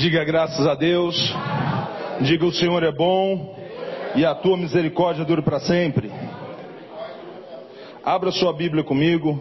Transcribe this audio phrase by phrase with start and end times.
[0.00, 1.14] Diga graças a Deus.
[2.22, 3.54] Diga o Senhor é bom
[4.16, 6.10] e a tua misericórdia dura para sempre.
[8.02, 9.38] Abra sua Bíblia comigo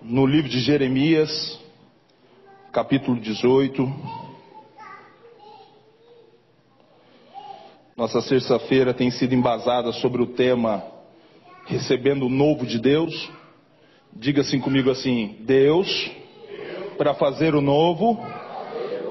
[0.00, 1.60] no livro de Jeremias,
[2.72, 3.86] capítulo 18.
[7.94, 10.82] Nossa sexta-feira tem sido embasada sobre o tema
[11.66, 13.30] Recebendo o Novo de Deus.
[14.10, 16.10] Diga assim comigo assim: Deus,
[16.96, 18.18] para fazer o novo,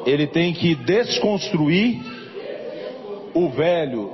[0.05, 1.99] ele tem que desconstruir
[3.33, 4.13] o velho.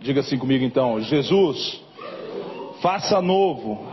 [0.00, 1.82] Diga assim comigo então: Jesus,
[2.80, 3.86] faça novo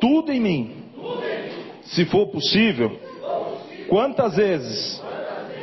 [0.00, 0.76] tudo em mim.
[1.82, 2.98] Se for possível,
[3.88, 5.02] quantas vezes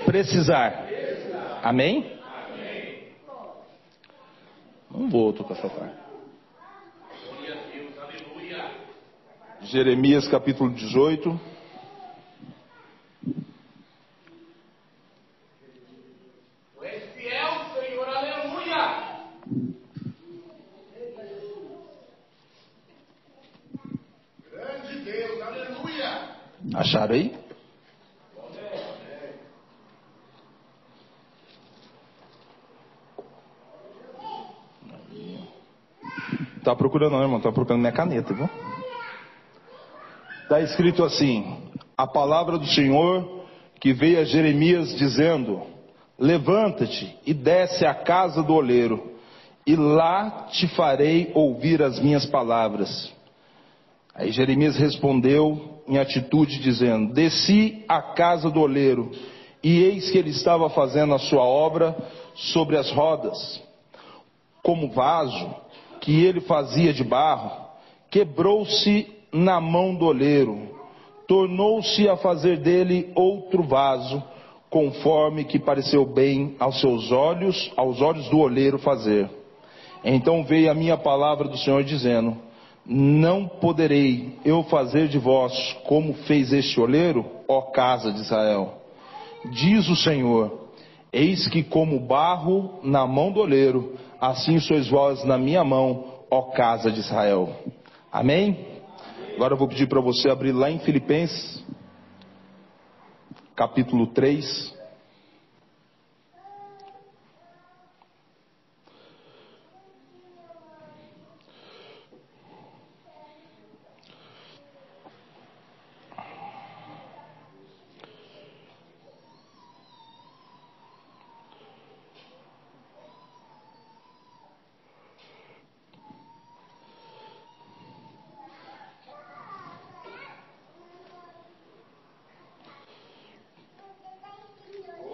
[0.06, 0.88] precisar.
[1.64, 2.18] Amém?
[4.92, 6.08] Não vou tocar parte.
[9.62, 11.57] Jeremias capítulo 18.
[26.78, 27.34] Acharam aí?
[36.64, 38.48] Tá procurando não, irmão, tá procurando minha caneta, viu?
[40.44, 41.64] Está escrito assim:
[41.98, 43.48] a palavra do Senhor
[43.82, 45.64] que veio a Jeremias dizendo:
[46.20, 49.14] Levanta-te e desce à casa do oleiro,
[49.66, 53.12] e lá te farei ouvir as minhas palavras.
[54.14, 59.12] Aí Jeremias respondeu em atitude, dizendo: Desci à casa do oleiro,
[59.64, 61.96] e eis que ele estava fazendo a sua obra
[62.36, 63.62] sobre as rodas.
[64.62, 65.50] Como vaso
[66.02, 67.52] que ele fazia de barro,
[68.10, 70.76] quebrou-se na mão do oleiro,
[71.28, 74.22] tornou-se a fazer dele outro vaso,
[74.70, 79.30] conforme que pareceu bem aos seus olhos, aos olhos do oleiro fazer.
[80.04, 82.38] Então veio a minha palavra do Senhor dizendo:
[82.90, 88.82] Não poderei eu fazer de vós como fez este oleiro, ó casa de Israel.
[89.52, 90.70] Diz o Senhor:
[91.12, 96.44] Eis que como barro na mão do oleiro, assim sois vós na minha mão, ó
[96.44, 97.54] casa de Israel.
[98.10, 98.58] Amém?
[99.36, 101.62] Agora eu vou pedir para você abrir lá em Filipenses,
[103.54, 104.78] capítulo 3.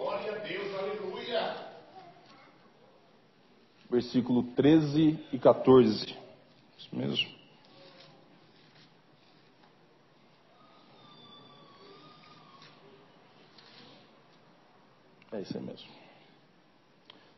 [0.04, 1.56] Glória a Deus, aleluia.
[4.24, 6.16] Versículo 13 e 14.
[6.78, 7.28] Isso mesmo.
[15.32, 15.88] É isso aí mesmo.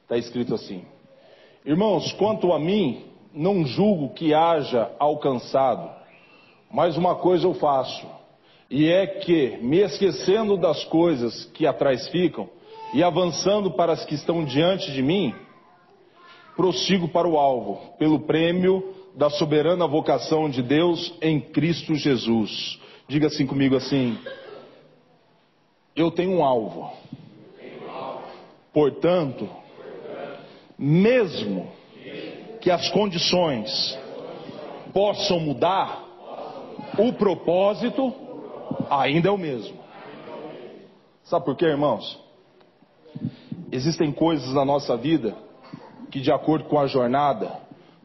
[0.03, 0.85] Está escrito assim:
[1.65, 3.05] Irmãos, quanto a mim,
[3.35, 5.91] não julgo que haja alcançado,
[6.71, 8.07] mas uma coisa eu faço,
[8.71, 12.49] e é que, me esquecendo das coisas que atrás ficam,
[12.95, 15.35] e avançando para as que estão diante de mim,
[16.57, 22.81] prossigo para o alvo, pelo prêmio da soberana vocação de Deus em Cristo Jesus.
[23.07, 24.19] Diga assim comigo assim:
[25.95, 26.91] Eu tenho um alvo.
[28.73, 29.49] Portanto,
[30.79, 31.71] mesmo
[32.61, 33.99] que as condições
[34.93, 36.05] possam mudar,
[36.99, 38.13] o propósito
[38.91, 39.79] ainda é o mesmo.
[41.25, 42.21] Sabe por quê, irmãos?
[43.73, 45.46] Existem coisas na nossa vida
[46.11, 47.53] que, de acordo com a jornada,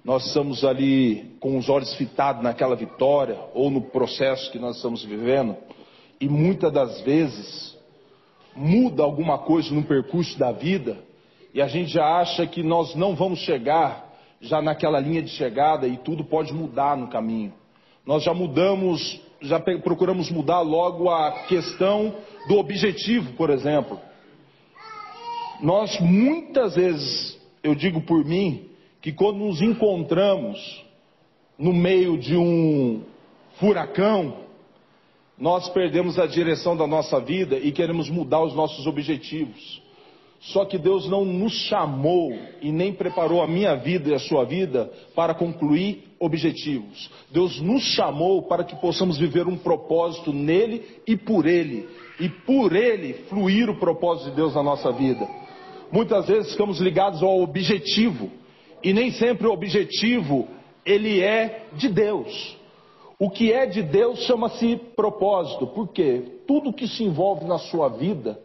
[0.03, 5.03] nós estamos ali com os olhos fitados naquela vitória ou no processo que nós estamos
[5.03, 5.55] vivendo,
[6.19, 7.77] e muitas das vezes
[8.55, 10.97] muda alguma coisa no percurso da vida
[11.53, 14.09] e a gente já acha que nós não vamos chegar
[14.39, 17.53] já naquela linha de chegada e tudo pode mudar no caminho.
[18.05, 22.15] Nós já mudamos, já procuramos mudar logo a questão
[22.47, 23.99] do objetivo, por exemplo.
[25.61, 28.69] Nós muitas vezes, eu digo por mim,
[29.01, 30.83] que quando nos encontramos
[31.57, 33.03] no meio de um
[33.59, 34.35] furacão,
[35.37, 39.81] nós perdemos a direção da nossa vida e queremos mudar os nossos objetivos.
[40.39, 44.43] Só que Deus não nos chamou e nem preparou a minha vida e a sua
[44.43, 47.11] vida para concluir objetivos.
[47.31, 51.87] Deus nos chamou para que possamos viver um propósito nele e por ele.
[52.19, 55.27] E por ele fluir o propósito de Deus na nossa vida.
[55.91, 58.29] Muitas vezes ficamos ligados ao objetivo.
[58.83, 60.47] E nem sempre o objetivo
[60.85, 62.57] ele é de Deus.
[63.19, 65.67] O que é de Deus chama-se propósito.
[65.67, 66.23] Por quê?
[66.47, 68.39] Tudo que se envolve na sua vida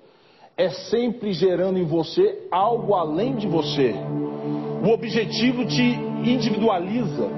[0.57, 3.95] é sempre gerando em você algo além de você.
[4.85, 5.83] O objetivo te
[6.25, 7.29] individualiza,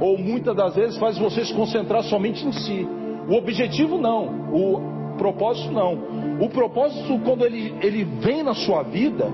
[0.00, 2.86] ou muitas das vezes faz você se concentrar somente em si.
[3.28, 5.98] O objetivo não, o propósito não.
[6.40, 9.32] O propósito, quando ele, ele vem na sua vida,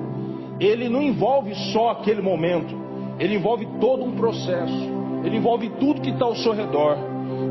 [0.60, 2.74] ele não envolve só aquele momento,
[3.18, 4.88] ele envolve todo um processo,
[5.24, 6.96] ele envolve tudo que está ao seu redor.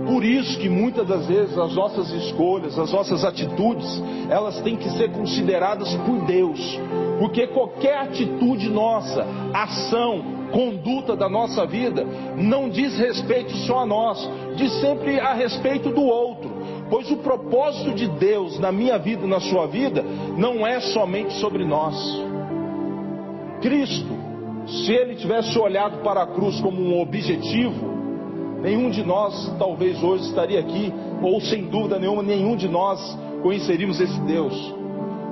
[0.05, 4.89] Por isso que muitas das vezes as nossas escolhas, as nossas atitudes, elas têm que
[4.91, 6.79] ser consideradas por Deus.
[7.19, 12.05] Porque qualquer atitude nossa, ação, conduta da nossa vida,
[12.35, 16.49] não diz respeito só a nós, diz sempre a respeito do outro.
[16.89, 20.03] Pois o propósito de Deus na minha vida e na sua vida
[20.37, 21.95] não é somente sobre nós.
[23.61, 24.13] Cristo,
[24.67, 27.97] se ele tivesse olhado para a cruz como um objetivo,
[28.61, 32.99] Nenhum de nós talvez hoje estaria aqui, ou sem dúvida nenhuma, nenhum de nós
[33.41, 34.75] conheceríamos esse Deus.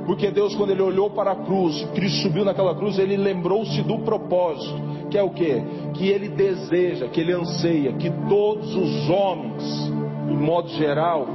[0.05, 3.99] Porque Deus, quando Ele olhou para a cruz, Cristo subiu naquela cruz, Ele lembrou-se do
[3.99, 4.75] propósito,
[5.09, 5.63] que é o que?
[5.95, 9.91] Que Ele deseja, que Ele anseia, que todos os homens,
[10.27, 11.25] de modo geral,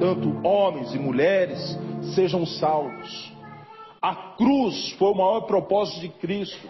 [0.00, 1.78] tanto homens e mulheres,
[2.14, 3.35] sejam salvos.
[4.06, 6.68] A cruz foi o maior propósito de Cristo.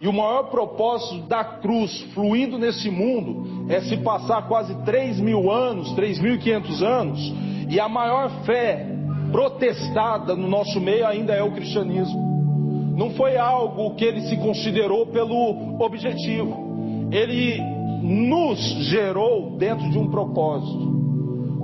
[0.00, 5.50] E o maior propósito da cruz fluindo nesse mundo é se passar quase 3 mil
[5.50, 7.34] anos, 3.500 anos,
[7.68, 8.86] e a maior fé
[9.32, 12.94] protestada no nosso meio ainda é o cristianismo.
[12.96, 17.60] Não foi algo que ele se considerou pelo objetivo, ele
[18.00, 20.94] nos gerou dentro de um propósito.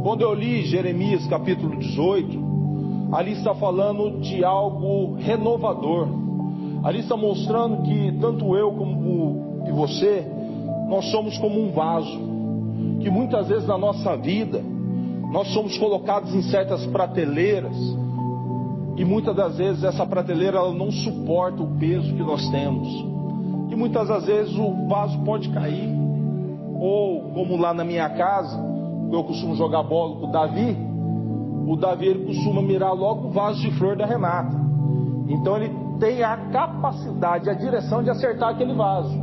[0.02, 2.51] Quando eu li Jeremias capítulo 18,
[3.12, 6.22] ali está falando de algo renovador
[6.82, 10.26] Ali está mostrando que tanto eu como e você,
[10.88, 12.18] nós somos como um vaso,
[13.00, 14.60] que muitas vezes na nossa vida
[15.30, 17.76] nós somos colocados em certas prateleiras
[18.96, 22.88] e muitas das vezes essa prateleira ela não suporta o peso que nós temos.
[23.70, 25.88] E muitas das vezes o vaso pode cair.
[26.78, 28.60] Ou como lá na minha casa,
[29.10, 30.76] eu costumo jogar bola com o Davi,
[31.66, 34.56] o Davi ele costuma mirar logo o vaso de flor da Renata.
[35.28, 39.16] Então ele tem a capacidade, a direção de acertar aquele vaso.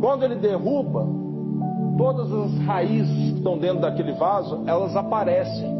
[0.00, 1.06] Quando ele derruba,
[1.96, 5.76] todas as raízes que estão dentro daquele vaso, elas aparecem.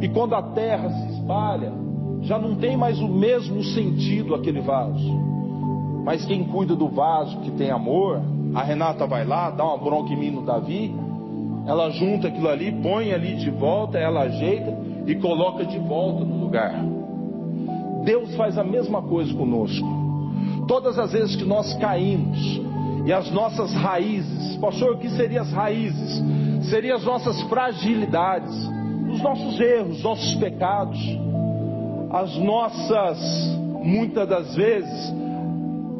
[0.00, 1.72] E quando a terra se espalha,
[2.22, 5.28] já não tem mais o mesmo sentido aquele vaso.
[6.04, 8.20] Mas quem cuida do vaso, que tem amor,
[8.54, 10.94] a Renata vai lá, dá uma bronca em mim no Davi,
[11.68, 14.74] ela junta aquilo ali, põe ali de volta, ela ajeita
[15.06, 16.82] e coloca de volta no lugar.
[18.04, 19.86] Deus faz a mesma coisa conosco.
[20.66, 22.38] Todas as vezes que nós caímos
[23.04, 26.22] e as nossas raízes, pastor, o que seriam as raízes?
[26.70, 28.54] Seriam as nossas fragilidades,
[29.12, 30.98] os nossos erros, os nossos pecados,
[32.10, 33.18] as nossas,
[33.82, 35.14] muitas das vezes,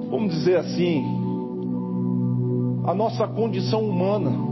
[0.09, 1.05] vamos dizer assim,
[2.87, 4.48] a nossa condição humana,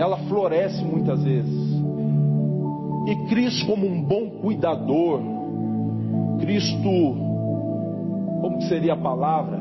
[0.00, 1.70] ela floresce muitas vezes.
[3.06, 5.20] E Cristo, como um bom cuidador,
[6.40, 6.88] Cristo,
[8.40, 9.58] como seria a palavra?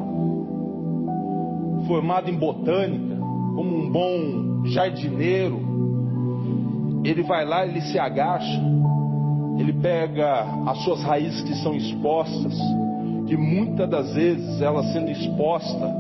[1.87, 3.17] Formado em botânica,
[3.53, 5.59] como um bom jardineiro,
[7.03, 8.61] ele vai lá, ele se agacha,
[9.57, 12.57] ele pega as suas raízes que são expostas,
[13.27, 15.95] que muitas das vezes ela sendo exposta,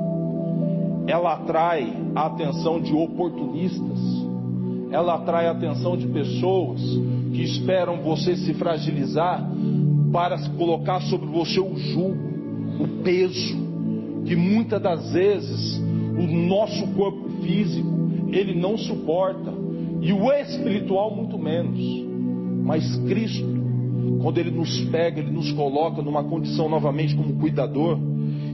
[1.07, 4.18] ela atrai a atenção de oportunistas,
[4.91, 6.81] ela atrai a atenção de pessoas
[7.33, 9.49] que esperam você se fragilizar
[10.11, 12.17] para colocar sobre você o jugo,
[12.79, 13.57] o peso,
[14.25, 15.77] que muitas das vezes
[16.17, 17.87] o nosso corpo físico
[18.31, 19.53] ele não suporta
[20.01, 21.79] e o espiritual muito menos.
[22.63, 23.47] Mas Cristo,
[24.21, 27.97] quando ele nos pega, ele nos coloca numa condição novamente como cuidador,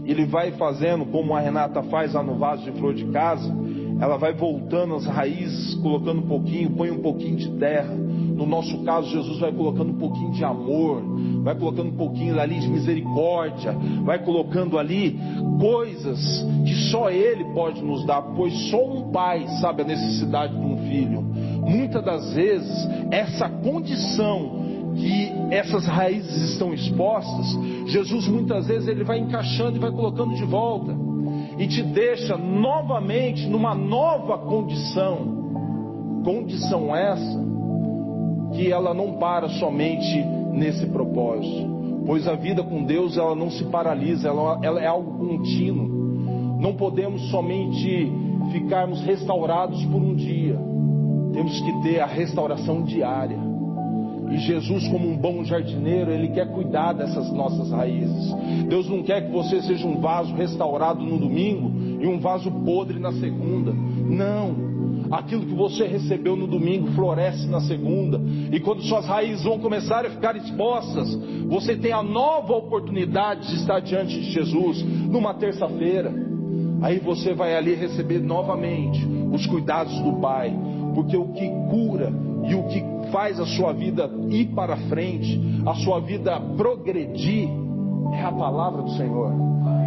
[0.05, 3.51] ele vai fazendo como a Renata faz lá no vaso de flor de casa,
[3.99, 7.93] ela vai voltando as raízes, colocando um pouquinho, põe um pouquinho de terra.
[7.93, 11.01] No nosso caso, Jesus vai colocando um pouquinho de amor,
[11.41, 13.73] vai colocando um pouquinho ali de misericórdia,
[14.03, 15.17] vai colocando ali
[15.59, 20.65] coisas que só Ele pode nos dar, pois só um pai sabe a necessidade de
[20.65, 21.21] um filho.
[21.21, 24.65] Muitas das vezes, essa condição
[24.97, 30.45] que essas raízes estão expostas, Jesus muitas vezes ele vai encaixando e vai colocando de
[30.45, 31.14] volta
[31.57, 36.21] e te deixa novamente numa nova condição.
[36.23, 37.45] Condição essa
[38.53, 43.63] que ela não para somente nesse propósito, pois a vida com Deus ela não se
[43.65, 46.59] paralisa, ela, ela é algo contínuo.
[46.59, 48.11] Não podemos somente
[48.51, 50.57] ficarmos restaurados por um dia,
[51.33, 53.44] temos que ter a restauração diária.
[54.31, 58.33] E Jesus, como um bom jardineiro, Ele quer cuidar dessas nossas raízes.
[58.67, 62.99] Deus não quer que você seja um vaso restaurado no domingo e um vaso podre
[62.99, 63.71] na segunda.
[63.73, 64.75] Não.
[65.11, 68.19] Aquilo que você recebeu no domingo floresce na segunda.
[68.51, 71.13] E quando suas raízes vão começar a ficar expostas,
[71.47, 76.11] você tem a nova oportunidade de estar diante de Jesus numa terça-feira.
[76.81, 80.53] Aí você vai ali receber novamente os cuidados do Pai.
[80.93, 82.11] Porque o que cura
[82.47, 87.47] e o que faz a sua vida ir para frente, a sua vida progredir,
[88.11, 89.31] é a palavra do Senhor.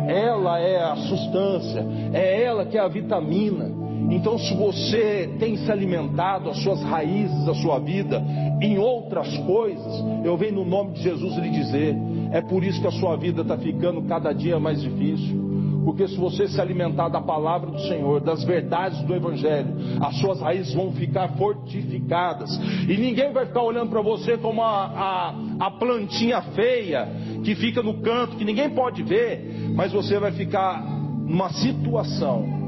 [0.09, 3.71] Ela é a substância, é ela que é a vitamina.
[4.11, 8.25] Então, se você tem se alimentado as suas raízes, a sua vida
[8.63, 11.95] em outras coisas, eu venho no nome de Jesus lhe dizer:
[12.33, 15.48] é por isso que a sua vida está ficando cada dia mais difícil.
[15.89, 20.39] Porque se você se alimentar da palavra do Senhor, das verdades do Evangelho, as suas
[20.39, 22.55] raízes vão ficar fortificadas.
[22.87, 27.09] E ninguém vai ficar olhando para você como a, a, a plantinha feia
[27.43, 30.79] que fica no canto, que ninguém pode ver, mas você vai ficar
[31.27, 32.59] numa situação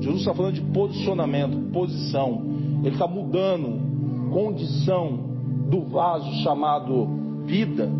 [0.00, 2.42] Jesus está falando de posicionamento, posição.
[2.82, 5.18] Ele está mudando condição
[5.68, 7.90] do vaso chamado vida,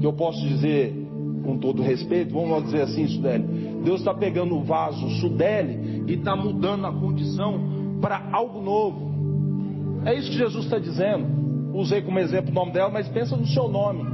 [0.00, 1.03] que eu posso dizer
[1.44, 3.44] com todo respeito, vamos dizer assim, Sudeli.
[3.84, 10.02] Deus está pegando o vaso Sudeli e está mudando a condição para algo novo.
[10.06, 11.26] É isso que Jesus está dizendo.
[11.74, 14.04] Usei como exemplo o nome dela, mas pensa no seu nome.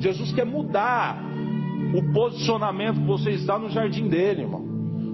[0.00, 1.22] Jesus quer mudar
[1.94, 4.62] o posicionamento que você está no jardim dele, irmão.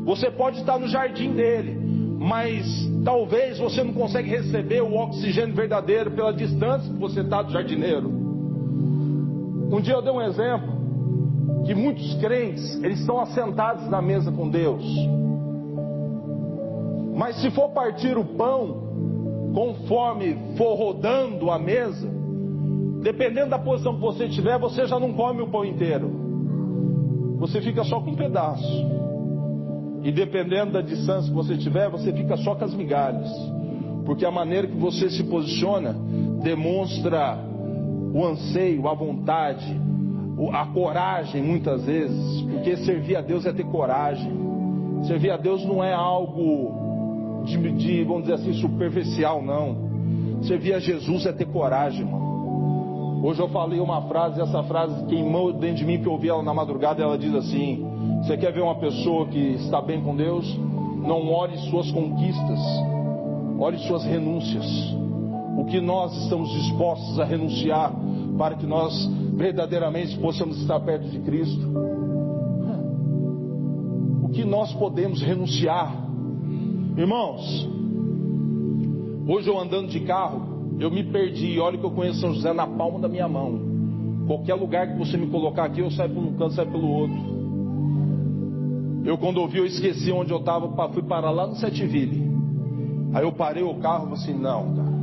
[0.05, 1.77] Você pode estar no jardim dele,
[2.19, 2.65] mas
[3.05, 8.09] talvez você não consegue receber o oxigênio verdadeiro pela distância que você está do jardineiro.
[9.71, 10.78] Um dia eu dei um exemplo
[11.65, 14.85] que muitos crentes eles estão assentados na mesa com Deus,
[17.15, 18.89] mas se for partir o pão
[19.55, 22.09] conforme for rodando a mesa,
[23.03, 26.09] dependendo da posição que você tiver, você já não come o pão inteiro,
[27.39, 28.87] você fica só com um pedaço.
[30.03, 33.29] E dependendo da distância que você tiver, você fica só com as migalhas.
[34.07, 35.95] Porque a maneira que você se posiciona
[36.43, 37.39] demonstra
[38.15, 39.79] o anseio, a vontade,
[40.53, 42.43] a coragem muitas vezes.
[42.43, 44.31] Porque servir a Deus é ter coragem.
[45.05, 49.89] Servir a Deus não é algo de, de vamos dizer assim, superficial, não.
[50.43, 52.29] Servir a Jesus é ter coragem, irmão.
[53.23, 56.43] Hoje eu falei uma frase, essa frase queimou dentro de mim, que eu ouvi ela
[56.43, 57.85] na madrugada, ela diz assim:
[58.23, 60.47] você quer ver uma pessoa que está bem com Deus?
[61.03, 62.61] Não olhe suas conquistas,
[63.59, 64.65] olhe suas renúncias.
[65.59, 67.93] O que nós estamos dispostos a renunciar
[68.39, 68.95] para que nós
[69.35, 71.67] verdadeiramente possamos estar perto de Cristo?
[74.23, 75.93] O que nós podemos renunciar?
[76.97, 77.69] Irmãos,
[79.27, 81.59] hoje eu andando de carro, eu me perdi.
[81.59, 83.59] Olha que eu conheço São José na palma da minha mão.
[84.29, 87.19] Qualquer lugar que você me colocar aqui, eu saio por um canto, saio pelo outro.
[89.05, 92.31] Eu quando ouvi, eu esqueci onde eu estava, fui parar lá no Setville.
[93.13, 94.98] Aí eu parei o carro e falei assim, não, cara,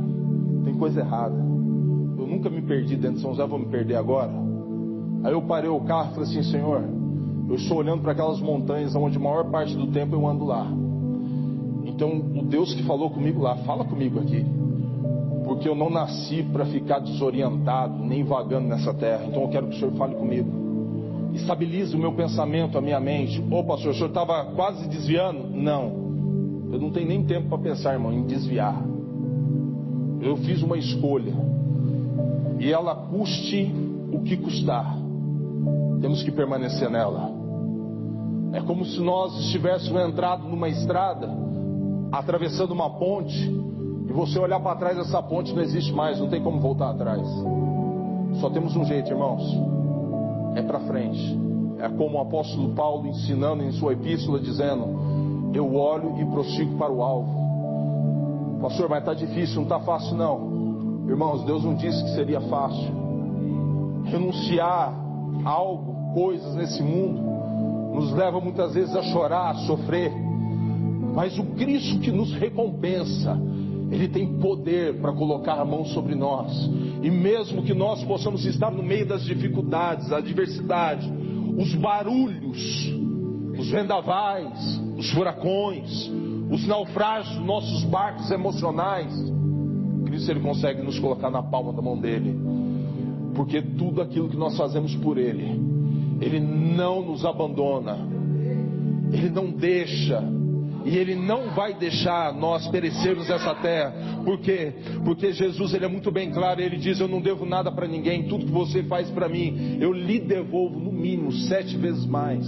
[0.66, 1.36] tem coisa errada.
[1.36, 4.32] Eu nunca me perdi dentro de São José, vou me perder agora.
[5.22, 6.82] Aí eu parei o carro e falei assim, Senhor,
[7.48, 10.66] eu estou olhando para aquelas montanhas onde a maior parte do tempo eu ando lá.
[11.84, 14.44] Então, o Deus que falou comigo lá, fala comigo aqui.
[15.44, 19.24] Porque eu não nasci para ficar desorientado, nem vagando nessa terra.
[19.26, 20.66] Então eu quero que o Senhor fale comigo
[21.34, 23.44] estabilize o meu pensamento, a minha mente.
[23.50, 25.50] Ô pastor, o senhor estava quase desviando?
[25.50, 26.06] Não.
[26.72, 28.82] Eu não tenho nem tempo para pensar, irmão, em desviar.
[30.26, 31.34] Eu fiz uma escolha.
[32.58, 33.72] E ela custe
[34.12, 34.96] o que custar.
[36.00, 37.30] Temos que permanecer nela.
[38.52, 41.30] É como se nós estivéssemos entrado numa estrada,
[42.12, 43.38] atravessando uma ponte,
[44.08, 47.26] e você olhar para trás, essa ponte não existe mais, não tem como voltar atrás.
[48.40, 49.76] Só temos um jeito, irmãos
[50.56, 51.38] é para frente.
[51.78, 56.90] É como o apóstolo Paulo ensinando em sua epístola, dizendo: Eu olho e prossigo para
[56.90, 57.35] o alvo.
[58.60, 61.06] Pastor, mas está difícil, não está fácil não.
[61.08, 62.90] Irmãos, Deus não disse que seria fácil.
[64.04, 64.94] Renunciar
[65.44, 67.20] a algo, coisas nesse mundo,
[67.94, 70.12] nos leva muitas vezes a chorar, a sofrer.
[71.14, 73.38] Mas o Cristo que nos recompensa,
[73.90, 76.52] Ele tem poder para colocar a mão sobre nós.
[77.02, 81.10] E mesmo que nós possamos estar no meio das dificuldades, a adversidade,
[81.56, 82.92] os barulhos,
[83.58, 86.10] os vendavais, os furacões,
[86.50, 89.12] os naufrágios nossos barcos emocionais,
[90.04, 92.38] Cristo ele consegue nos colocar na palma da mão dele.
[93.34, 95.60] Porque tudo aquilo que nós fazemos por ele,
[96.20, 97.98] ele não nos abandona.
[99.12, 100.22] Ele não deixa
[100.86, 103.92] e Ele não vai deixar nós perecermos essa terra.
[104.24, 104.72] Por quê?
[105.04, 106.60] Porque Jesus ele é muito bem claro.
[106.60, 108.28] Ele diz: Eu não devo nada para ninguém.
[108.28, 112.46] Tudo que você faz para mim, eu lhe devolvo no mínimo sete vezes mais.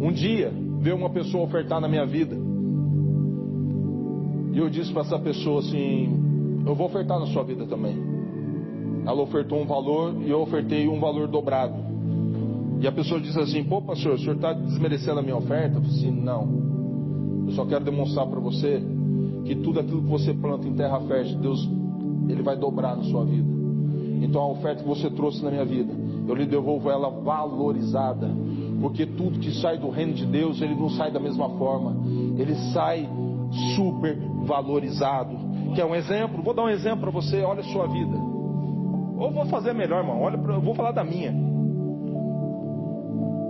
[0.00, 0.52] Um dia
[0.84, 2.36] veio uma pessoa ofertar na minha vida.
[4.52, 7.96] E eu disse para essa pessoa assim: Eu vou ofertar na sua vida também.
[9.06, 11.74] Ela ofertou um valor e eu ofertei um valor dobrado.
[12.82, 15.78] E a pessoa diz assim: Pô, pastor, o senhor está desmerecendo a minha oferta?
[15.78, 17.44] Eu falei assim: Não.
[17.46, 18.82] Eu só quero demonstrar para você
[19.46, 21.66] que tudo aquilo que você planta em terra fértil, Deus,
[22.28, 23.48] Ele vai dobrar na sua vida.
[24.22, 25.94] Então a oferta que você trouxe na minha vida,
[26.28, 28.43] eu lhe devolvo ela valorizada.
[28.84, 31.96] Porque tudo que sai do reino de Deus, ele não sai da mesma forma.
[32.38, 33.08] Ele sai
[33.74, 34.14] super
[34.44, 35.34] valorizado.
[35.74, 36.42] Quer um exemplo?
[36.42, 37.40] Vou dar um exemplo para você.
[37.40, 38.14] Olha a sua vida.
[39.16, 40.20] Ou vou fazer melhor, irmão.
[40.20, 41.32] Olha, pra, vou falar da minha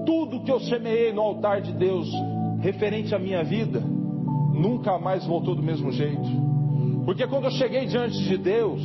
[0.06, 2.08] tudo que eu semeei no altar de Deus
[2.60, 6.28] referente à minha vida, nunca mais voltou do mesmo jeito.
[7.04, 8.80] Porque quando eu cheguei diante de Deus,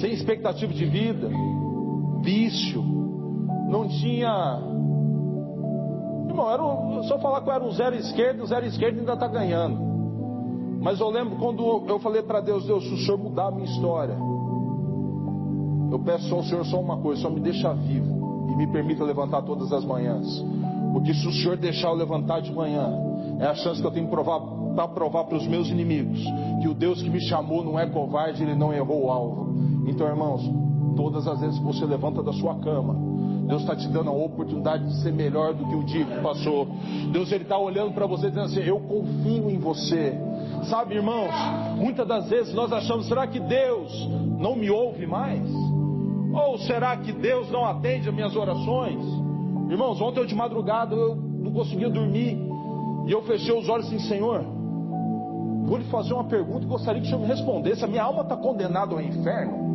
[0.00, 1.28] sem expectativa de vida,
[2.22, 2.82] vício,
[3.68, 4.77] não tinha.
[6.38, 9.00] Irmão, era um, se eu falar que eu era um zero esquerdo, o zero esquerdo
[9.00, 9.76] ainda está ganhando.
[10.80, 13.64] Mas eu lembro quando eu falei para Deus, Deus, se o Senhor mudar a minha
[13.64, 14.16] história,
[15.90, 19.42] eu peço ao Senhor só uma coisa, só me deixa vivo e me permita levantar
[19.42, 20.44] todas as manhãs.
[20.92, 22.88] Porque se o Senhor deixar eu levantar de manhã,
[23.40, 26.22] é a chance que eu tenho para provar para os meus inimigos
[26.62, 29.54] que o Deus que me chamou não é covarde, ele não errou o alvo.
[29.88, 30.48] Então, irmãos,
[30.96, 32.96] todas as vezes que você levanta da sua cama,
[33.48, 36.68] Deus está te dando a oportunidade de ser melhor do que o dia que passou.
[37.10, 40.12] Deus ele está olhando para você dizendo assim: Eu confio em você.
[40.64, 41.32] Sabe, irmãos,
[41.76, 44.06] muitas das vezes nós achamos: será que Deus
[44.38, 45.48] não me ouve mais?
[46.30, 49.02] Ou será que Deus não atende as minhas orações?
[49.70, 52.38] Irmãos, ontem eu de madrugada eu não conseguia dormir.
[53.06, 54.44] E eu fechei os olhos assim, Senhor,
[55.64, 57.82] vou lhe fazer uma pergunta e gostaria que o Senhor me respondesse.
[57.82, 59.67] A minha alma está condenada ao inferno?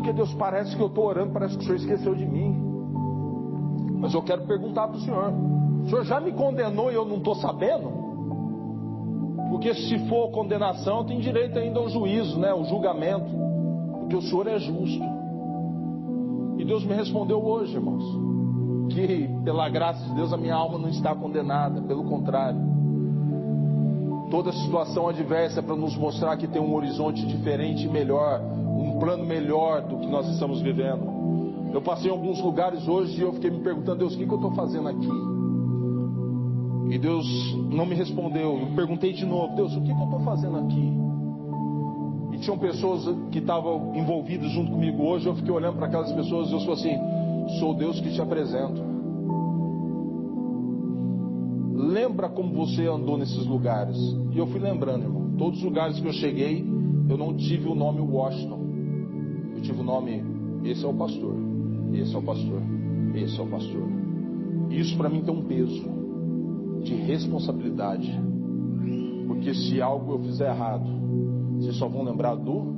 [0.00, 2.56] Porque Deus parece que eu estou orando, parece que o Senhor esqueceu de mim.
[3.98, 5.30] Mas eu quero perguntar para o Senhor:
[5.84, 8.00] o Senhor já me condenou e eu não estou sabendo?
[9.50, 12.54] Porque se for condenação, tem direito ainda ao juízo, né?
[12.54, 13.50] O julgamento
[14.10, 15.04] porque o Senhor é justo.
[16.58, 18.02] E Deus me respondeu hoje, irmãos,
[18.92, 22.58] que pela graça de Deus a minha alma não está condenada, pelo contrário.
[24.28, 28.40] Toda situação adversa é para nos mostrar que tem um horizonte diferente e melhor,
[28.80, 31.70] um plano melhor do que nós estamos vivendo.
[31.72, 34.32] Eu passei em alguns lugares hoje e eu fiquei me perguntando, Deus, o que, que
[34.32, 35.08] eu estou fazendo aqui?
[36.90, 37.26] E Deus
[37.70, 38.58] não me respondeu.
[38.58, 41.00] Eu perguntei de novo, Deus, o que, que eu estou fazendo aqui?
[42.40, 45.26] tinham pessoas que estavam envolvidas junto comigo hoje.
[45.26, 46.96] Eu fiquei olhando para aquelas pessoas e eu sou assim:
[47.58, 48.90] sou Deus que te apresento.
[51.74, 53.96] Lembra como você andou nesses lugares?
[54.32, 55.30] E eu fui lembrando, irmão.
[55.36, 56.64] Todos os lugares que eu cheguei,
[57.08, 58.59] eu não tive o nome Washington.
[59.60, 60.24] Eu tive o nome:
[60.64, 61.34] esse é o pastor,
[61.92, 62.62] esse é o pastor,
[63.14, 63.82] esse é o pastor.
[64.70, 65.84] Isso para mim tem um peso
[66.82, 68.10] de responsabilidade.
[69.26, 70.88] Porque se algo eu fizer errado,
[71.58, 72.74] vocês só vão lembrar do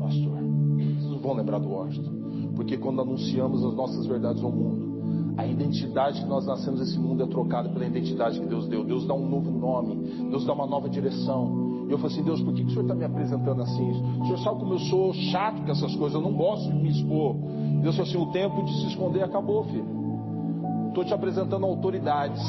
[0.00, 0.36] pastor.
[0.76, 2.12] Vocês não vão lembrar do Washington.
[2.56, 7.22] Porque quando anunciamos as nossas verdades ao mundo, a identidade que nós nascemos nesse mundo
[7.22, 8.84] é trocada pela identidade que Deus deu.
[8.84, 9.94] Deus dá um novo nome,
[10.30, 11.73] Deus dá uma nova direção.
[11.88, 13.90] Eu falei assim, Deus, por que, que o Senhor está me apresentando assim?
[14.20, 16.88] O Senhor sabe como eu sou chato com essas coisas, eu não gosto de me
[16.90, 17.36] expor.
[17.82, 19.86] Deus falou assim, o tempo de se esconder acabou, filho.
[20.88, 22.42] Estou te apresentando autoridades.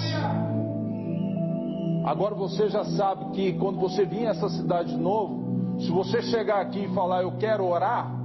[2.05, 6.21] Agora você já sabe que quando você vir a essa cidade de novo, se você
[6.21, 8.15] chegar aqui e falar eu quero orar,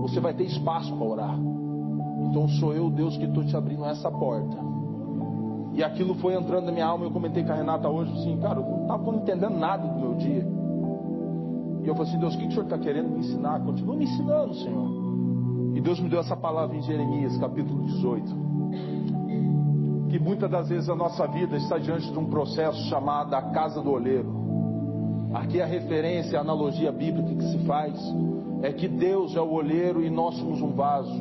[0.00, 1.38] você vai ter espaço para orar.
[2.30, 4.73] Então sou eu, Deus, que estou te abrindo essa porta.
[5.74, 7.04] E aquilo foi entrando na minha alma.
[7.04, 10.14] Eu comentei com a Renata hoje assim, cara, eu não estava entendendo nada do meu
[10.14, 10.46] dia.
[11.82, 13.60] E eu falei assim, Deus, o que, que o Senhor está querendo me ensinar?
[13.60, 15.04] Continua me ensinando, Senhor.
[15.74, 18.44] E Deus me deu essa palavra em Jeremias, capítulo 18
[20.14, 23.82] que muitas das vezes a nossa vida está diante de um processo chamado a casa
[23.82, 24.32] do oleiro.
[25.34, 28.00] Aqui a referência, a analogia bíblica que se faz
[28.62, 31.12] é que Deus é o oleiro e nós somos um vaso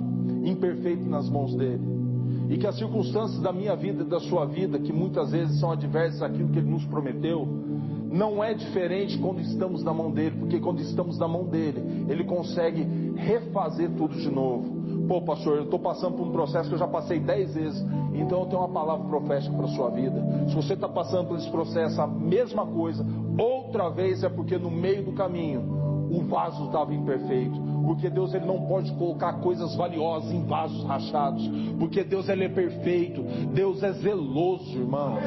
[0.46, 1.93] imperfeito nas mãos dele.
[2.54, 5.72] E que as circunstâncias da minha vida e da sua vida, que muitas vezes são
[5.72, 7.48] adversas àquilo que Ele nos prometeu,
[8.12, 12.24] não é diferente quando estamos na mão dele, porque quando estamos na mão dele, ele
[12.26, 12.84] consegue
[13.16, 15.08] refazer tudo de novo.
[15.08, 18.42] Pô, pastor, eu estou passando por um processo que eu já passei dez vezes, então
[18.42, 20.24] eu tenho uma palavra profética para a sua vida.
[20.48, 23.04] Se você está passando por esse processo, a mesma coisa,
[23.36, 25.73] outra vez é porque no meio do caminho
[26.14, 27.60] o vaso estava imperfeito.
[27.84, 31.50] Porque Deus ele não pode colocar coisas valiosas em vasos rachados.
[31.80, 33.24] Porque Deus ele é perfeito.
[33.54, 35.22] Deus é zeloso, irmãos.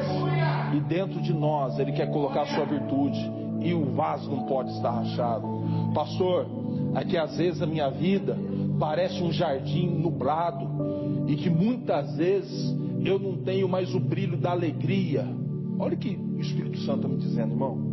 [0.73, 3.19] E dentro de nós ele quer colocar a sua virtude.
[3.61, 5.45] E o vaso não pode estar rachado.
[5.93, 6.47] Pastor,
[6.95, 8.37] aqui às vezes a minha vida
[8.79, 10.67] parece um jardim nublado.
[11.27, 15.27] E que muitas vezes eu não tenho mais o brilho da alegria.
[15.79, 17.86] Olha o que o Espírito Santo está me dizendo, irmão.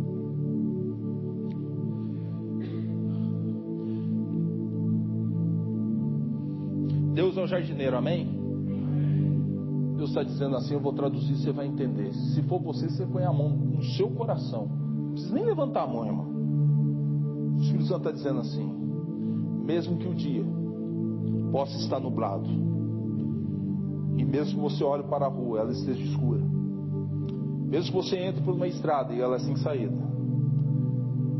[7.45, 8.27] O jardineiro, amém?
[9.97, 12.11] Deus está dizendo assim, eu vou traduzir, você vai entender.
[12.11, 14.67] Se for você, você põe a mão no seu coração.
[14.67, 16.25] Não precisa nem levantar a mão, irmão.
[17.55, 18.67] O Espírito Santo está dizendo assim:
[19.63, 20.43] mesmo que o dia
[21.51, 22.49] possa estar nublado,
[24.17, 26.41] e mesmo que você olhe para a rua, ela esteja escura,
[27.67, 30.03] mesmo que você entre por uma estrada e ela é sem saída,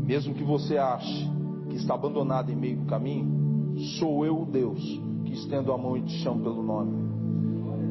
[0.06, 1.28] mesmo que você ache
[1.68, 5.04] que está abandonado em meio do caminho, sou eu o Deus
[5.36, 6.92] estendo a mão e te chamo pelo nome.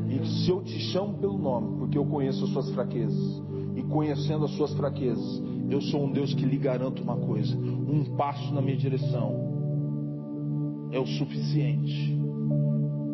[0.10, 3.44] E se eu te chamo pelo nome, porque eu conheço as suas fraquezas,
[3.76, 8.16] e conhecendo as suas fraquezas, eu sou um Deus que lhe garanto uma coisa: um
[8.16, 9.44] passo na minha direção
[10.92, 12.16] é o suficiente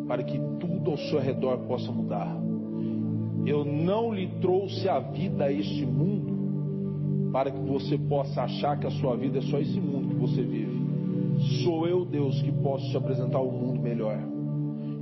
[0.06, 2.36] para que tudo ao seu redor possa mudar.
[3.44, 8.86] Eu não lhe trouxe a vida a este mundo para que você possa achar que
[8.86, 10.81] a sua vida é só esse mundo que você vive.
[11.64, 14.18] Sou eu, Deus, que posso te apresentar o um mundo melhor.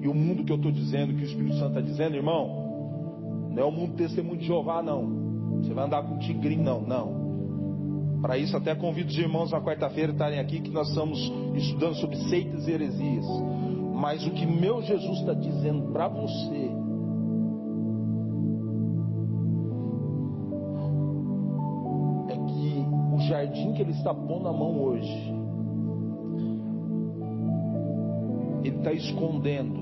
[0.01, 3.63] E o mundo que eu estou dizendo, que o Espírito Santo está dizendo, irmão, não
[3.63, 5.61] é o mundo testemunho de Jeová, não.
[5.61, 8.21] Você vai andar com tigrinho, não, não.
[8.23, 11.19] Para isso, até convido os irmãos na quarta-feira estarem aqui, que nós estamos
[11.55, 13.27] estudando sobre seitas e heresias.
[13.95, 16.71] Mas o que meu Jesus está dizendo para você
[22.29, 25.40] é que o jardim que ele está pondo na mão hoje
[28.81, 29.79] está escondendo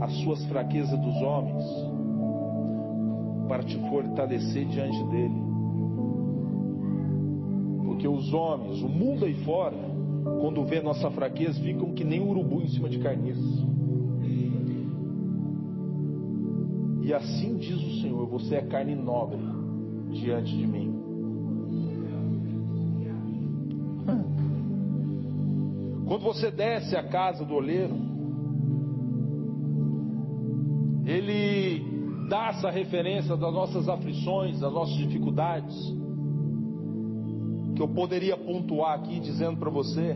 [0.00, 1.64] as suas fraquezas dos homens
[3.46, 5.42] para te fortalecer diante dele.
[7.84, 9.76] Porque os homens, o mundo aí fora,
[10.40, 13.72] quando vê nossa fraqueza, ficam que nem urubu em cima de carniça.
[17.02, 19.38] E assim diz o Senhor: você é carne nobre
[20.10, 20.91] diante de mim.
[26.12, 27.96] Quando você desce a casa do oleiro,
[31.06, 35.74] ele dá essa referência das nossas aflições, das nossas dificuldades,
[37.74, 40.14] que eu poderia pontuar aqui dizendo para você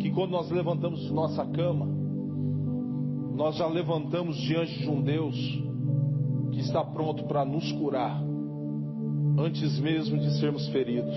[0.00, 1.86] que quando nós levantamos de nossa cama,
[3.36, 5.36] nós já levantamos diante de um Deus
[6.50, 8.22] que está pronto para nos curar
[9.38, 11.14] antes mesmo de sermos feridos.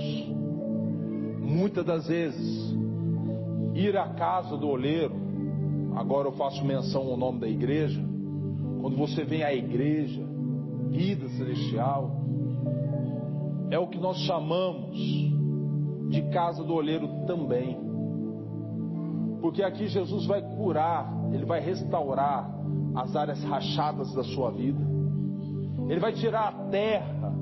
[1.40, 2.77] Muitas das vezes
[3.74, 5.16] ir à casa do oleiro,
[5.96, 8.02] agora eu faço menção ao nome da igreja,
[8.82, 10.22] quando você vem à igreja,
[10.90, 12.12] vida celestial,
[13.70, 14.98] é o que nós chamamos
[16.10, 17.78] de casa do oleiro também.
[19.42, 22.50] Porque aqui Jesus vai curar, ele vai restaurar
[22.96, 24.82] as áreas rachadas da sua vida.
[25.90, 27.34] Ele vai tirar a terra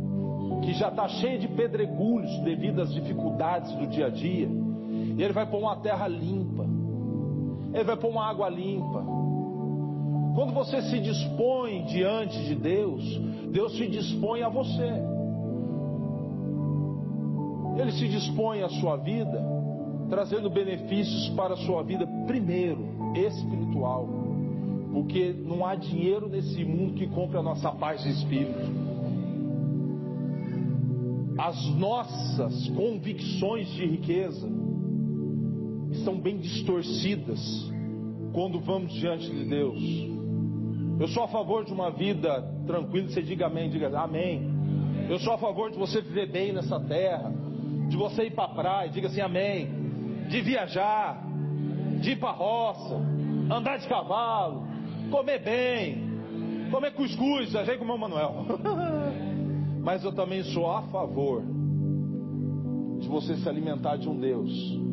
[0.64, 4.65] que já está cheia de pedregulhos devido às dificuldades do dia a dia
[5.18, 6.66] e Ele vai pôr uma terra limpa.
[7.74, 9.04] Ele vai pôr uma água limpa.
[10.36, 13.04] Quando você se dispõe diante de Deus,
[13.52, 14.92] Deus se dispõe a você.
[17.78, 19.42] Ele se dispõe à sua vida,
[20.10, 24.08] trazendo benefícios para a sua vida, primeiro, espiritual.
[24.92, 28.86] Porque não há dinheiro nesse mundo que compre a nossa paz de espírito.
[31.38, 34.48] As nossas convicções de riqueza
[35.98, 37.40] estão bem distorcidas
[38.34, 39.82] quando vamos diante de Deus.
[41.00, 44.50] Eu sou a favor de uma vida tranquila, você diga amém, diga amém.
[45.10, 47.32] Eu sou a favor de você viver bem nessa terra,
[47.90, 49.70] de você ir para a praia, diga assim amém.
[50.30, 51.24] De viajar,
[52.02, 52.96] de ir para roça,
[53.52, 54.66] andar de cavalo,
[55.12, 58.46] comer bem, comer cuscuz, já como o Manuel.
[59.84, 61.44] Mas eu também sou a favor
[63.00, 64.85] de você se alimentar de um Deus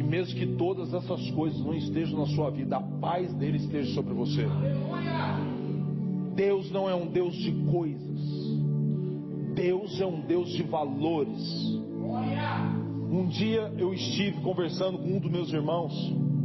[0.00, 3.92] que mesmo que todas essas coisas não estejam na sua vida, a paz dele esteja
[3.92, 4.46] sobre você.
[6.34, 8.20] Deus não é um Deus de coisas.
[9.54, 11.78] Deus é um Deus de valores.
[13.12, 15.92] Um dia eu estive conversando com um dos meus irmãos,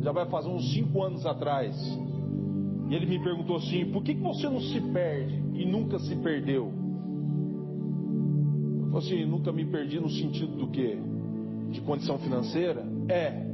[0.02, 1.78] já vai fazer uns cinco anos atrás,
[2.89, 6.13] e ele me perguntou assim: por que, que você não se perde e nunca se
[6.18, 6.74] perdeu?
[8.82, 10.98] Eu falei assim: nunca me perdi no sentido do quê?
[11.72, 12.94] De condição financeira?
[13.10, 13.46] É.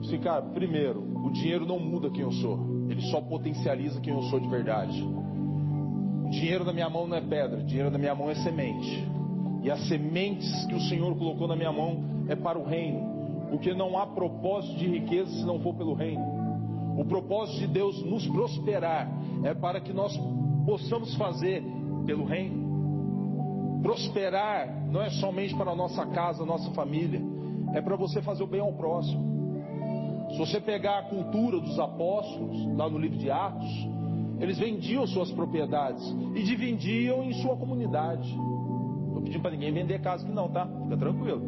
[0.00, 2.58] Assim, cara, primeiro, o dinheiro não muda quem eu sou,
[2.88, 5.00] ele só potencializa quem eu sou de verdade.
[5.02, 9.06] O dinheiro na minha mão não é pedra, o dinheiro na minha mão é semente.
[9.62, 13.48] E as sementes que o Senhor colocou na minha mão é para o reino.
[13.50, 16.24] Porque não há propósito de riqueza se não for pelo reino.
[16.98, 19.10] O propósito de Deus nos prosperar
[19.44, 20.16] é para que nós
[20.64, 21.62] possamos fazer
[22.06, 23.80] pelo reino.
[23.82, 27.20] Prosperar não é somente para a nossa casa, nossa família,
[27.74, 29.30] é para você fazer o bem ao próximo.
[30.30, 33.88] Se você pegar a cultura dos apóstolos, lá no livro de Atos,
[34.38, 36.02] eles vendiam suas propriedades
[36.34, 38.28] e dividiam em sua comunidade.
[39.08, 40.66] Estou pedindo para ninguém vender casa aqui não, tá?
[40.66, 41.42] Fica tranquilo.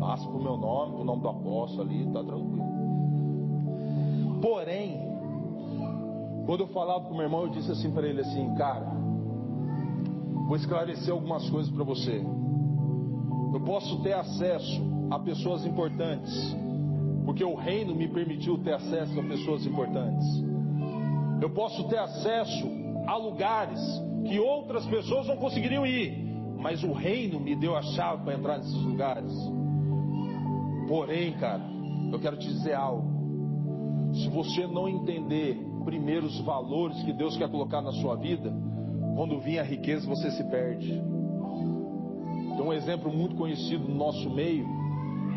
[0.00, 2.68] Passa pro meu nome, pro nome do apóstolo ali, tá tranquilo.
[4.40, 5.00] Porém,
[6.46, 8.86] quando eu falava com meu irmão, eu disse assim para ele assim, cara,
[10.46, 12.24] vou esclarecer algumas coisas para você.
[13.52, 16.56] Eu posso ter acesso a pessoas importantes,
[17.24, 20.26] porque o reino me permitiu ter acesso a pessoas importantes.
[21.40, 22.68] Eu posso ter acesso
[23.06, 23.80] a lugares
[24.26, 26.26] que outras pessoas não conseguiriam ir,
[26.58, 29.32] mas o reino me deu a chave para entrar nesses lugares.
[30.88, 31.62] Porém, cara,
[32.12, 33.16] eu quero te dizer algo.
[34.14, 38.52] Se você não entender primeiro os valores que Deus quer colocar na sua vida,
[39.16, 40.90] quando vir a riqueza você se perde.
[42.56, 44.66] Tem um exemplo muito conhecido no nosso meio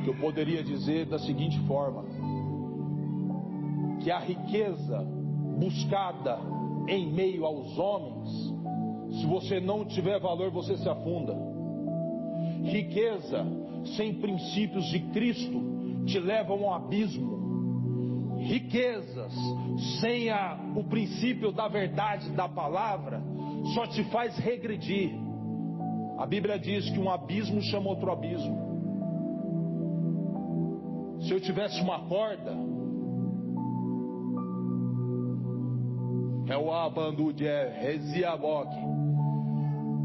[0.03, 2.03] que eu poderia dizer da seguinte forma:
[4.01, 5.05] que a riqueza
[5.57, 6.39] buscada
[6.87, 8.29] em meio aos homens,
[9.19, 11.37] se você não tiver valor, você se afunda.
[12.63, 13.45] Riqueza
[13.97, 15.61] sem princípios de Cristo
[16.05, 17.41] te leva a um abismo.
[18.37, 19.33] Riquezas
[19.99, 23.21] sem a, o princípio da verdade da palavra
[23.73, 25.11] só te faz regredir.
[26.17, 28.70] A Bíblia diz que um abismo chama outro abismo.
[31.31, 32.51] Se eu tivesse uma corda,
[36.49, 38.75] é o abandu de Reziaboque,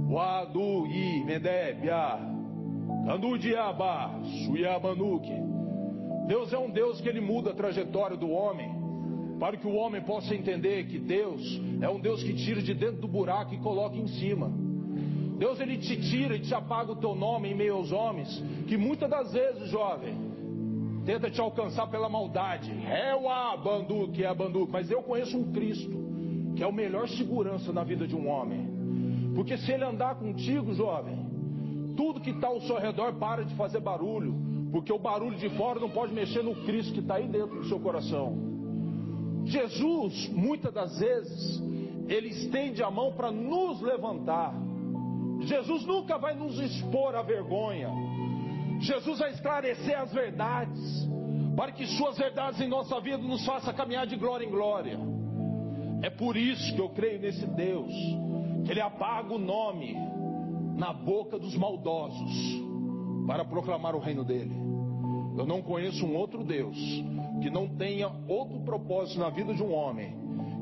[0.09, 2.21] o adu i medebia,
[3.13, 5.35] andu diaba, suyabanuque.
[6.29, 8.71] Deus é um Deus que ele muda a trajetória do homem,
[9.41, 11.43] para que o homem possa entender que Deus
[11.83, 14.49] é um Deus que tira de dentro do buraco e coloca em cima.
[15.39, 18.77] Deus ele te tira e te apaga o teu nome em meio aos homens, que
[18.77, 20.36] muitas das vezes, jovem,
[21.07, 22.73] tenta te alcançar pela maldade.
[22.85, 26.05] É o abandu que é abandu, mas eu conheço um Cristo
[26.57, 29.33] que é o melhor segurança na vida de um homem.
[29.35, 33.81] Porque se ele andar contigo, jovem, tudo que está ao seu redor para de fazer
[33.81, 34.35] barulho,
[34.73, 37.69] porque o barulho de fora não pode mexer no Cristo que está aí dentro do
[37.69, 38.35] seu coração.
[39.45, 41.63] Jesus, muitas das vezes,
[42.09, 44.55] ele estende a mão para nos levantar.
[45.43, 47.91] Jesus nunca vai nos expor à vergonha.
[48.81, 51.09] Jesus vai esclarecer as verdades,
[51.57, 54.99] para que suas verdades em nossa vida nos faça caminhar de glória em glória.
[56.03, 57.93] É por isso que eu creio nesse Deus,
[58.65, 59.97] que Ele apaga o nome
[60.77, 62.63] na boca dos maldosos,
[63.27, 64.55] para proclamar o reino dele.
[65.37, 66.77] Eu não conheço um outro Deus
[67.43, 70.17] que não tenha outro propósito na vida de um homem,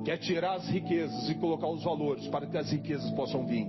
[0.05, 3.67] que é tirar as riquezas e colocar os valores para que as riquezas possam vir.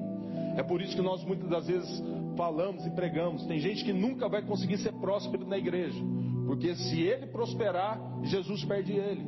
[0.55, 2.03] É por isso que nós muitas das vezes
[2.35, 3.45] falamos e pregamos.
[3.45, 6.01] Tem gente que nunca vai conseguir ser próspero na igreja,
[6.45, 9.25] porque se ele prosperar, Jesus perde ele.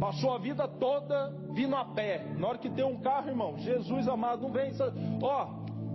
[0.00, 2.26] Passou a vida toda vindo a pé.
[2.36, 4.72] Na hora que tem um carro, irmão, Jesus amado, não vem.
[5.22, 5.48] Ó,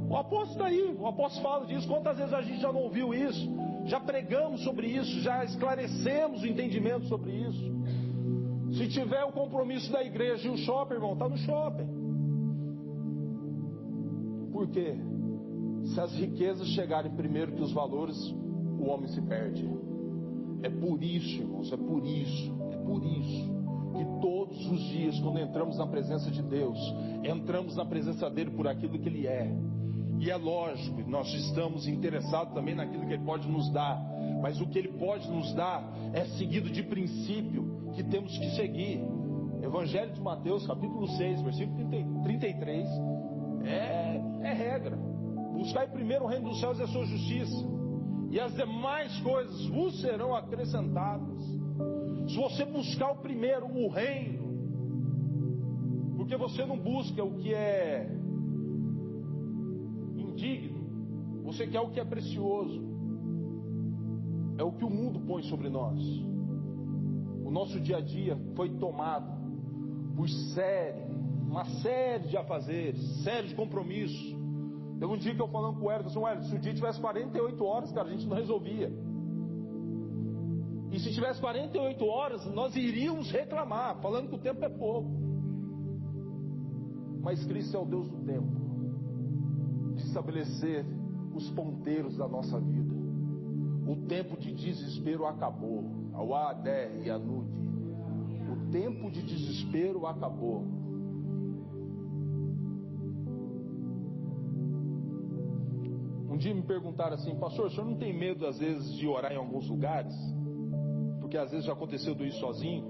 [0.10, 1.88] o apóstolo está aí, o apóstolo fala disso.
[1.88, 3.50] Quantas vezes a gente já não ouviu isso?
[3.86, 7.72] Já pregamos sobre isso, já esclarecemos o entendimento sobre isso.
[8.74, 12.01] Se tiver o compromisso da igreja e o shopping, irmão, está no shopping.
[14.62, 14.96] Por quê?
[15.86, 18.16] Se as riquezas chegarem primeiro que os valores,
[18.80, 19.68] o homem se perde.
[20.62, 23.62] É por isso, irmãos, é por isso, é por isso
[23.98, 26.78] que todos os dias, quando entramos na presença de Deus,
[27.24, 29.52] entramos na presença dele por aquilo que ele é.
[30.20, 34.00] E é lógico, nós estamos interessados também naquilo que ele pode nos dar,
[34.44, 39.02] mas o que ele pode nos dar é seguido de princípio que temos que seguir.
[39.64, 41.90] Evangelho de Mateus, capítulo 6, versículo
[42.24, 42.88] 33,
[43.64, 44.11] é,
[44.44, 44.96] é regra.
[45.54, 47.72] Buscar primeiro o reino dos céus e a sua justiça.
[48.32, 51.44] e as demais coisas vos serão acrescentadas.
[52.30, 54.42] Se você buscar o primeiro, o reino,
[56.16, 58.10] porque você não busca o que é
[60.16, 62.82] indigno, você quer o que é precioso,
[64.58, 66.00] é o que o mundo põe sobre nós.
[67.44, 69.30] O nosso dia a dia foi tomado
[70.16, 71.04] por série,
[71.52, 74.38] uma série de afazeres, série de compromissos.
[74.98, 77.02] Teve um dia que eu falando com o Eric, assim, Eric, se o dia tivesse
[77.02, 78.90] 48 horas, cara, a gente não resolvia.
[80.92, 85.10] E se tivesse 48 horas, nós iríamos reclamar, falando que o tempo é pouco.
[87.22, 90.86] Mas Cristo é o Deus do tempo, de estabelecer
[91.36, 92.96] os ponteiros da nossa vida.
[93.88, 96.00] O tempo de desespero acabou.
[96.14, 97.60] Ao Adé e a Nude.
[98.50, 100.81] O tempo de desespero acabou.
[106.42, 109.38] Dia me perguntaram assim, pastor, o senhor não tem medo às vezes de orar em
[109.38, 110.14] alguns lugares?
[111.20, 112.84] Porque às vezes já aconteceu do ir sozinho.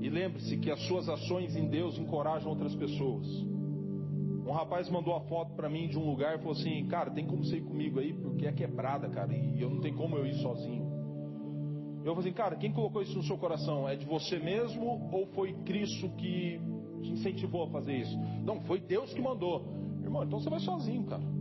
[0.00, 3.26] E lembre-se que as suas ações em Deus encorajam outras pessoas.
[4.46, 7.26] Um rapaz mandou a foto para mim de um lugar e falou assim: Cara, tem
[7.26, 8.12] como você ir comigo aí?
[8.12, 10.84] Porque é quebrada, cara, e eu não tenho como eu ir sozinho.
[12.04, 13.88] Eu falei assim: Cara, quem colocou isso no seu coração?
[13.88, 16.60] É de você mesmo ou foi Cristo que
[17.02, 18.16] te incentivou a fazer isso?
[18.44, 19.64] Não, foi Deus que mandou.
[20.02, 21.33] Irmão, então você vai sozinho, cara.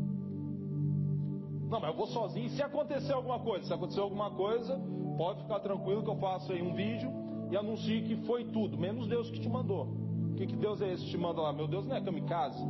[1.74, 2.48] Não, mas eu vou sozinho.
[2.52, 4.80] Se acontecer alguma coisa, se acontecer alguma coisa,
[5.18, 7.12] pode ficar tranquilo que eu faço aí um vídeo
[7.50, 9.88] e anuncio que foi tudo, menos Deus que te mandou.
[9.88, 11.52] O que, que Deus é esse que te manda lá?
[11.52, 12.64] Meu Deus não é kamikaze.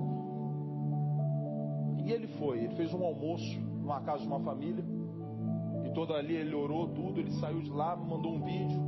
[2.05, 4.85] E ele foi, ele fez um almoço numa casa de uma família.
[5.83, 8.81] E toda ali ele orou tudo, ele saiu de lá, mandou um vídeo.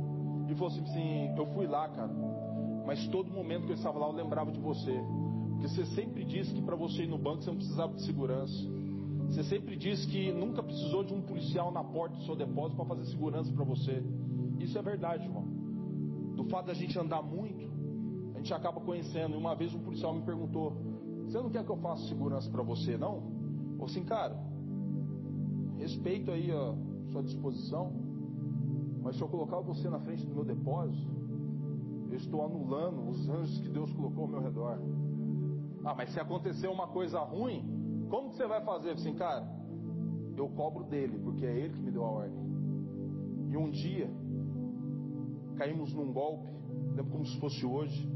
[0.48, 2.12] E falou assim, assim, eu fui lá, cara.
[2.86, 4.98] Mas todo momento que eu estava lá eu lembrava de você.
[5.50, 8.85] Porque você sempre disse que para você ir no banco você não precisava de segurança.
[9.28, 12.86] Você sempre disse que nunca precisou de um policial na porta do seu depósito para
[12.86, 14.02] fazer segurança para você.
[14.60, 15.44] Isso é verdade, irmão.
[16.34, 17.70] Do fato da gente andar muito,
[18.34, 19.34] a gente acaba conhecendo.
[19.34, 20.72] E uma vez um policial me perguntou:
[21.24, 23.22] Você não quer que eu faça segurança para você, não?
[23.78, 24.38] Ou assim, cara,
[25.76, 26.74] respeito aí a
[27.12, 27.92] sua disposição,
[29.02, 31.14] mas se eu colocar você na frente do meu depósito,
[32.10, 34.78] eu estou anulando os anjos que Deus colocou ao meu redor.
[35.84, 37.75] Ah, mas se acontecer uma coisa ruim,
[38.08, 38.90] como que você vai fazer?
[38.90, 39.46] Assim, cara,
[40.36, 42.46] eu cobro dele, porque é ele que me deu a ordem.
[43.50, 44.10] E um dia,
[45.56, 46.48] caímos num golpe,
[46.94, 48.08] lembro como se fosse hoje.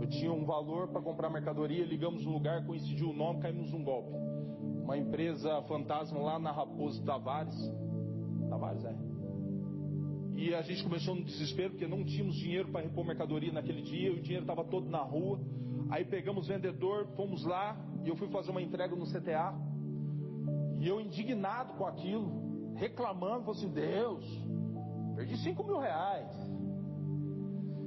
[0.00, 3.82] Eu tinha um valor para comprar mercadoria, ligamos no lugar, coincidiu o nome, caímos num
[3.82, 4.12] golpe.
[4.82, 7.56] Uma empresa fantasma lá na Raposo Tavares.
[8.50, 8.94] Tavares, é.
[10.36, 14.12] E a gente começou no desespero, porque não tínhamos dinheiro para repor mercadoria naquele dia,
[14.12, 15.40] o dinheiro estava todo na rua.
[15.94, 19.54] Aí pegamos o vendedor, fomos lá, e eu fui fazer uma entrega no CTA.
[20.80, 24.24] E eu indignado com aquilo, reclamando, falei assim, Deus,
[25.14, 26.32] perdi 5 mil reais.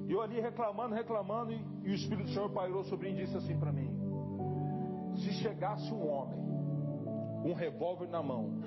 [0.08, 3.26] E eu ali reclamando, reclamando, e, e o Espírito do Senhor pairou sobre mim e
[3.26, 3.92] disse assim para mim:
[5.18, 6.40] Se chegasse um homem,
[7.44, 8.62] um revólver na mão,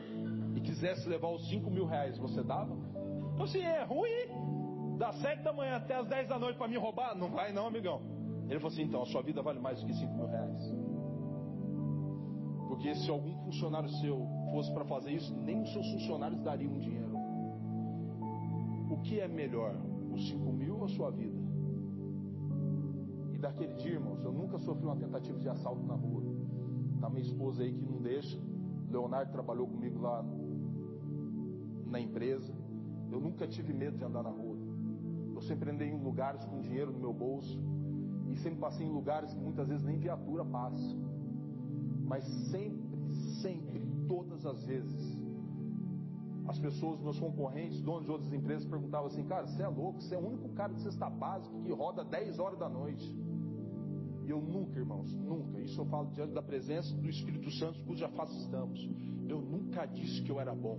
[0.54, 2.76] e quisesse levar os 5 mil reais, você dava?
[3.38, 6.76] Eu assim, é ruim, das 7 da manhã até as 10 da noite para me
[6.76, 7.16] roubar?
[7.16, 8.19] Não vai não, amigão.
[8.50, 10.74] Ele falou assim: então, a sua vida vale mais do que 5 mil reais.
[12.68, 17.16] Porque se algum funcionário seu fosse para fazer isso, nem os seus funcionários dariam dinheiro.
[18.90, 19.74] O que é melhor?
[20.12, 21.38] os 5 mil ou a sua vida?
[23.32, 26.22] E daquele dia, irmãos, eu nunca sofri uma tentativa de assalto na rua.
[27.00, 28.38] Tá minha esposa aí que não deixa.
[28.90, 30.24] Leonardo trabalhou comigo lá
[31.86, 32.52] na empresa.
[33.10, 34.58] Eu nunca tive medo de andar na rua.
[35.34, 37.58] Eu sempre andei em lugares com dinheiro no meu bolso.
[38.30, 40.96] E sempre passei em lugares que muitas vezes nem viatura passa.
[42.04, 45.20] Mas sempre, sempre, todas as vezes,
[46.48, 50.14] as pessoas, meus concorrentes, donos de outras empresas, perguntavam assim: Cara, você é louco, você
[50.14, 53.04] é o único cara de cesta básica que roda 10 horas da noite.
[54.24, 58.08] E eu nunca, irmãos, nunca, isso eu falo diante da presença do Espírito Santo, cuja
[58.08, 58.88] face estamos.
[59.28, 60.78] Eu nunca disse que eu era bom.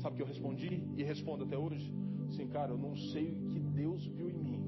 [0.00, 0.86] Sabe o que eu respondi?
[0.96, 1.94] E respondo até hoje?
[2.28, 4.61] Assim, cara, eu não sei o que Deus viu em mim,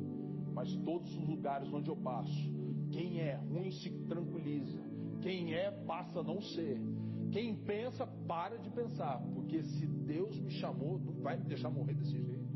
[0.64, 2.50] mas todos os lugares onde eu passo,
[2.90, 4.80] quem é ruim se tranquiliza,
[5.20, 6.80] quem é passa a não ser.
[7.30, 11.94] Quem pensa, para de pensar, porque se Deus me chamou, não vai me deixar morrer
[11.94, 12.48] desse jeito.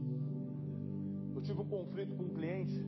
[1.34, 2.82] Eu tive um conflito com um cliente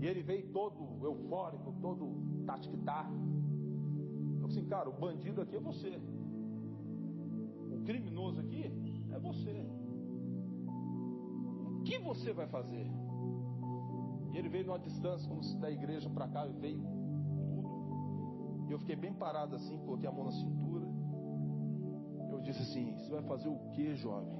[0.00, 3.10] e ele veio todo eufórico, todo tatiquitá.
[3.10, 6.00] Eu falei assim, cara, o bandido aqui é você.
[7.72, 8.72] O criminoso aqui
[9.12, 9.66] é você.
[11.78, 12.86] O que você vai fazer?
[14.36, 18.66] Ele veio numa distância, como se da igreja para cá, e veio tudo.
[18.68, 20.86] E eu fiquei bem parado assim, coloquei a mão na cintura
[22.46, 24.36] disse assim: Você vai fazer o que, jovem?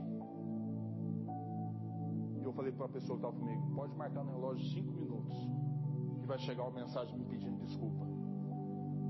[2.41, 5.37] E eu falei para a pessoa que estava comigo: Pode marcar no relógio cinco minutos,
[6.21, 8.07] que vai chegar uma mensagem me pedindo desculpa.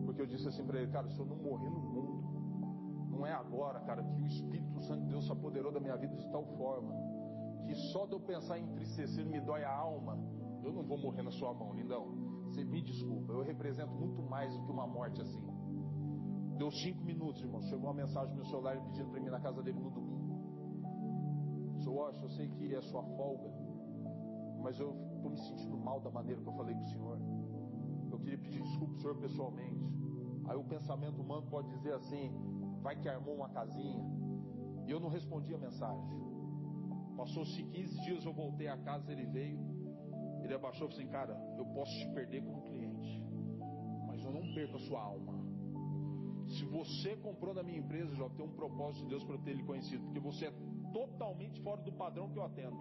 [0.04, 3.32] Porque eu disse assim para ele: Cara, se eu não morrer no mundo, não é
[3.32, 6.44] agora, cara, que o Espírito Santo de Deus se apoderou da minha vida de tal
[6.56, 6.94] forma
[7.66, 10.16] que só de eu pensar em entristecer me dói a alma.
[10.66, 12.04] Eu não vou morrer na sua mão, lindão.
[12.46, 15.46] Você me desculpa, eu represento muito mais do que uma morte assim.
[16.58, 17.62] Deu cinco minutos, irmão.
[17.62, 20.26] Chegou uma mensagem no meu celular pedindo para mim na casa dele no domingo.
[21.84, 23.48] Sou Washington, eu sei que é sua folga,
[24.60, 27.18] mas eu estou me sentindo mal da maneira que eu falei com o senhor.
[28.10, 29.86] Eu queria pedir desculpa ao senhor pessoalmente.
[30.48, 32.32] Aí o pensamento humano pode dizer assim:
[32.82, 34.04] vai que armou uma casinha.
[34.84, 36.26] E eu não respondi a mensagem.
[37.16, 39.75] Passou-se 15 dias, eu voltei a casa, ele veio.
[40.46, 43.22] Ele abaixou e falou assim: Cara, eu posso te perder como cliente,
[44.06, 45.34] mas eu não perco a sua alma.
[46.46, 49.64] Se você comprou na minha empresa, já tem um propósito de Deus para ter ele
[49.64, 50.52] conhecido, porque você é
[50.92, 52.76] totalmente fora do padrão que eu atendo.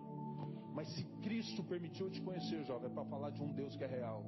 [0.76, 3.84] Mas se Cristo permitiu eu te conhecer, jovem, é para falar de um Deus que
[3.84, 4.24] é real.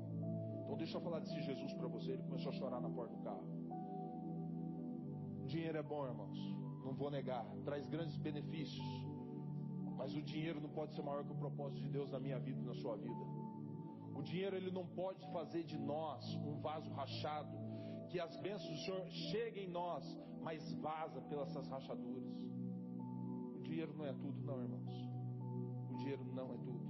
[0.64, 2.14] Então deixa eu falar desse Jesus para você.
[2.14, 3.46] Ele começou a chorar na porta do carro.
[5.46, 6.40] Dinheiro é bom, irmãos.
[6.84, 7.46] Não vou negar.
[7.64, 8.86] Traz grandes benefícios.
[9.98, 12.62] Mas o dinheiro não pode ser maior que o propósito de Deus na minha vida
[12.62, 13.26] e na sua vida.
[14.16, 17.58] O dinheiro ele não pode fazer de nós um vaso rachado,
[18.10, 20.04] que as bênçãos do Senhor cheguem em nós,
[20.42, 22.24] mas vaza pelas essas rachaduras.
[23.56, 24.96] O dinheiro não é tudo, não, irmãos.
[25.92, 26.88] O dinheiro não é tudo.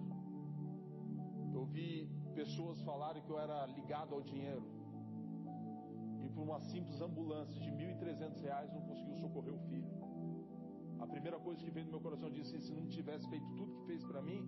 [1.53, 4.64] Eu vi pessoas falarem que eu era ligado ao dinheiro.
[6.24, 9.96] E por uma simples ambulância de 1.300 reais não conseguiu socorrer o filho.
[10.99, 13.85] A primeira coisa que veio no meu coração disse: se não tivesse feito tudo que
[13.85, 14.41] fez para mim,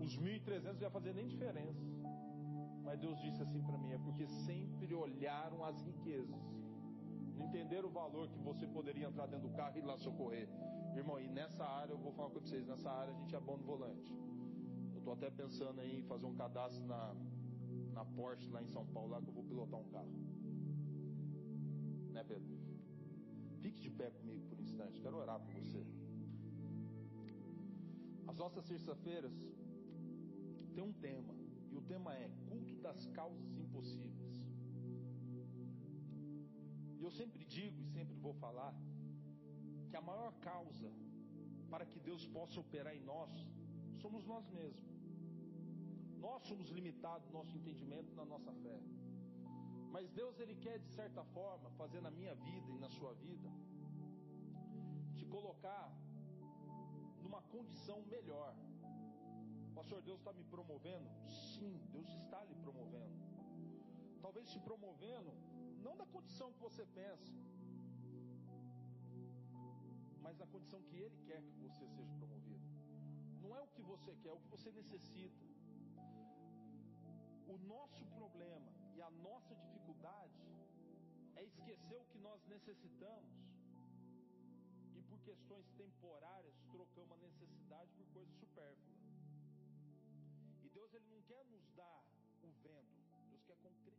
[0.00, 1.84] os 1.300 não ia fazer nem diferença.
[2.84, 6.40] Mas Deus disse assim para mim: é porque sempre olharam as riquezas,
[7.36, 10.48] não entenderam o valor que você poderia entrar dentro do carro e ir lá socorrer.
[10.94, 13.56] Irmão, e nessa área, eu vou falar com vocês: nessa área a gente é bom
[13.56, 14.12] no volante.
[14.92, 17.14] Eu estou até pensando em fazer um cadastro na,
[17.92, 20.10] na Porsche lá em São Paulo, lá que eu vou pilotar um carro.
[22.12, 22.65] Né, Pedro?
[23.62, 25.84] Fique de pé comigo por um instante, quero orar por você.
[28.26, 29.32] As nossas terça-feiras
[30.74, 31.34] tem um tema,
[31.72, 34.34] e o tema é culto das causas impossíveis.
[36.98, 38.74] E eu sempre digo e sempre vou falar
[39.88, 40.90] que a maior causa
[41.70, 43.32] para que Deus possa operar em nós
[44.06, 44.94] somos nós mesmos.
[46.26, 48.78] Nós somos limitados no nosso entendimento, na nossa fé.
[49.94, 53.50] Mas Deus ele quer de certa forma fazer na minha vida e na sua vida
[55.14, 55.86] te colocar
[57.22, 58.54] numa condição melhor.
[59.74, 61.08] Pastor, Deus está me promovendo?
[61.28, 63.16] Sim, Deus está lhe promovendo.
[64.20, 65.32] Talvez te promovendo,
[65.82, 67.32] não da condição que você pensa,
[70.22, 72.64] mas na condição que Ele quer que você seja promovido.
[73.42, 75.44] Não é o que você quer, é o que você necessita.
[77.46, 80.40] O nosso problema e a nossa dificuldade
[81.34, 83.34] é esquecer o que nós necessitamos.
[84.94, 88.96] E por questões temporárias, trocamos a necessidade por coisa supérflua.
[90.64, 92.04] E Deus ele não quer nos dar
[92.42, 92.96] o vento,
[93.28, 93.95] Deus quer concretizar